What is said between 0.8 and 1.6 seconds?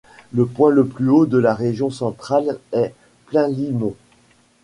plus haut de la